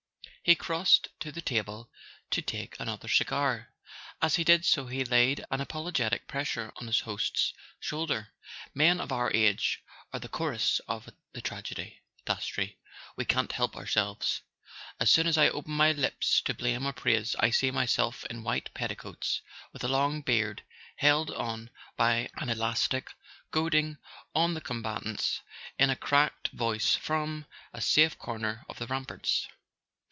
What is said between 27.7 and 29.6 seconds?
a safe corner of the ramparts.